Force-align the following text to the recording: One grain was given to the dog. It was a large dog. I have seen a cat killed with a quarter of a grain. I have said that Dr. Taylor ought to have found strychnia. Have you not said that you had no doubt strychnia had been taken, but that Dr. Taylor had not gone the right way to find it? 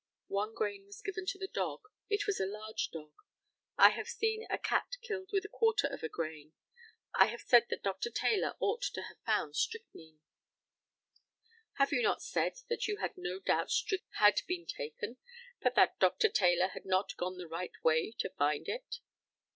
One 0.29 0.55
grain 0.55 0.87
was 0.87 0.99
given 1.03 1.27
to 1.27 1.37
the 1.37 1.47
dog. 1.47 1.81
It 2.09 2.25
was 2.25 2.39
a 2.39 2.47
large 2.47 2.89
dog. 2.89 3.13
I 3.77 3.89
have 3.89 4.07
seen 4.09 4.47
a 4.49 4.57
cat 4.57 4.97
killed 5.03 5.29
with 5.31 5.45
a 5.45 5.47
quarter 5.47 5.85
of 5.85 6.01
a 6.01 6.09
grain. 6.09 6.53
I 7.13 7.27
have 7.27 7.41
said 7.41 7.67
that 7.69 7.83
Dr. 7.83 8.09
Taylor 8.09 8.55
ought 8.59 8.81
to 8.95 9.03
have 9.03 9.19
found 9.27 9.55
strychnia. 9.55 10.17
Have 11.73 11.91
you 11.91 12.01
not 12.01 12.23
said 12.23 12.61
that 12.67 12.87
you 12.87 12.97
had 12.97 13.15
no 13.15 13.37
doubt 13.39 13.69
strychnia 13.69 14.15
had 14.17 14.41
been 14.47 14.65
taken, 14.65 15.17
but 15.61 15.75
that 15.75 15.99
Dr. 15.99 16.29
Taylor 16.29 16.69
had 16.69 16.83
not 16.85 17.15
gone 17.15 17.37
the 17.37 17.47
right 17.47 17.73
way 17.83 18.11
to 18.17 18.29
find 18.31 18.67
it? 18.67 19.01